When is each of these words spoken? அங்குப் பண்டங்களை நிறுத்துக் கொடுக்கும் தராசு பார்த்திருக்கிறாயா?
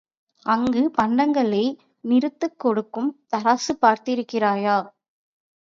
அங்குப் 0.45 0.93
பண்டங்களை 0.97 1.61
நிறுத்துக் 2.03 2.59
கொடுக்கும் 2.59 3.11
தராசு 3.35 3.77
பார்த்திருக்கிறாயா? 3.81 4.77